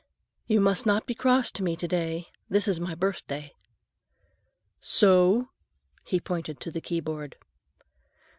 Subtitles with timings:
[0.47, 2.25] "You must not be cross to me to day.
[2.49, 3.53] This is my birthday."
[4.79, 5.49] "So?"
[6.03, 7.35] he pointed to the keyboard.